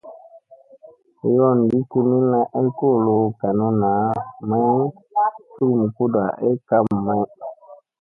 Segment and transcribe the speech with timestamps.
[1.35, 3.91] Yoongi kimilla ay kolo hu ganunna
[4.49, 4.75] may
[5.53, 7.23] cugum kuda ay kam may.